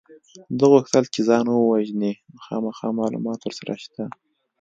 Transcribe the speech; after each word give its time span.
ده 0.57 0.65
غوښتل 0.71 1.03
چې 1.13 1.21
ځان 1.29 1.45
ووژني 1.49 2.13
نو 2.31 2.39
خامخا 2.45 2.87
معلومات 2.99 3.39
ورسره 3.41 3.73
شته 3.83 4.03